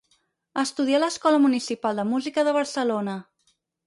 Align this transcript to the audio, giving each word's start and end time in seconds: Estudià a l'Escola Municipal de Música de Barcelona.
Estudià 0.59 0.95
a 0.99 1.01
l'Escola 1.03 1.41
Municipal 1.43 2.01
de 2.01 2.05
Música 2.13 2.47
de 2.47 2.55
Barcelona. 2.57 3.15